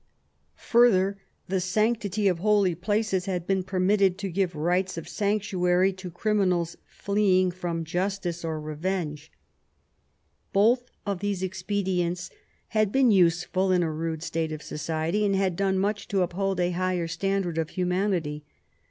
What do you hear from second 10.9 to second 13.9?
POLICY 136 Both of these expedients had been useful in